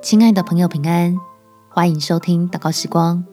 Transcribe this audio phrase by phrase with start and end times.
[0.00, 1.18] 亲爱的朋友，平安！
[1.68, 3.24] 欢迎收听祷告时光，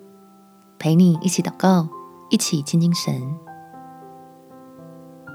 [0.79, 1.87] 陪你一起祷告，
[2.31, 3.21] 一起亲近神。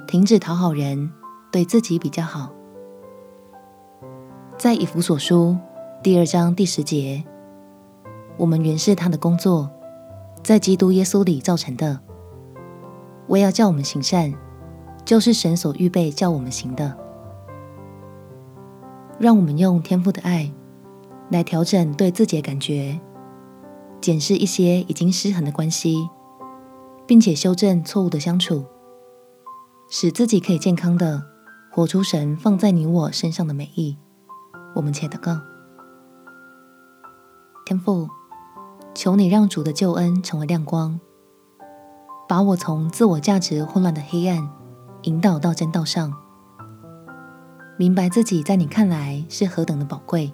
[0.09, 1.13] 停止讨好人，
[1.53, 2.51] 对自己比较好。
[4.59, 5.57] 在以弗所书
[6.03, 7.25] 第二章第十节，
[8.37, 9.71] 我们原是他的工作，
[10.43, 12.01] 在基督耶稣里造成的。
[13.29, 14.35] 为要叫我们行善，
[15.05, 16.99] 就是神所预备叫我们行的。
[19.21, 20.53] 让我们用天父的爱
[21.31, 23.01] 来调整对自己的感觉，
[24.01, 26.09] 检视一些已经失衡的关系，
[27.07, 28.65] 并且修正错误的相处，
[29.89, 31.23] 使自己可以健康的
[31.71, 33.97] 活出神放在你我身上的美意。
[34.75, 35.39] 我们且祷告：
[37.65, 38.09] 天父，
[38.95, 40.99] 求你让主的救恩成为亮光，
[42.29, 44.49] 把我从自我价值混乱的黑暗
[45.03, 46.13] 引导到正道上。
[47.77, 50.33] 明白自己在你看来是何等的宝贵，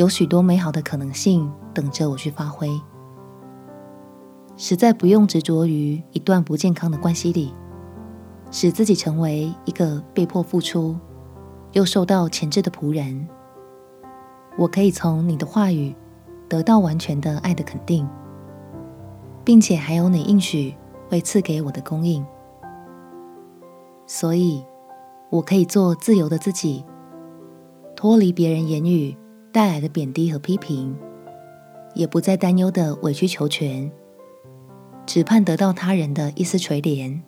[0.00, 2.70] 有许多美好的可能性等着我去发挥。
[4.56, 7.52] 实在不用执着于一段不健康的关系里，
[8.50, 10.96] 使自己成为一个被迫付出
[11.72, 13.28] 又受到牵制的仆人。
[14.56, 15.94] 我可以从你的话语
[16.48, 18.08] 得到完全的爱的肯定，
[19.44, 20.74] 并且还有你应许
[21.10, 22.24] 会赐给我的供应。
[24.06, 24.64] 所以。
[25.28, 26.84] 我可以做自由的自己，
[27.94, 29.16] 脱离别人言语
[29.52, 30.96] 带来的贬低和批评，
[31.94, 33.90] 也不再担忧的委曲求全，
[35.06, 37.20] 只盼得到他人的一丝垂怜。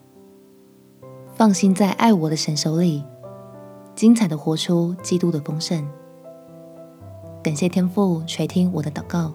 [1.34, 3.04] 放心在爱我的神手里，
[3.94, 5.88] 精彩的活出基督的丰盛。
[7.42, 9.32] 感谢天父垂听我的祷告，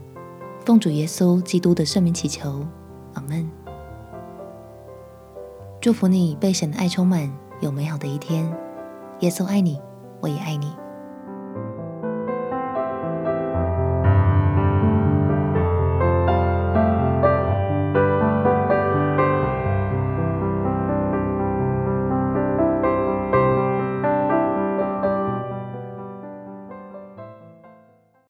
[0.64, 2.66] 奉主耶稣基督的圣名祈求，
[3.14, 3.50] 阿门。
[5.82, 7.32] 祝福你被神的爱充满。
[7.60, 8.46] 有美好的一天，
[9.22, 9.82] 耶稣爱你，
[10.22, 10.72] 我也爱你。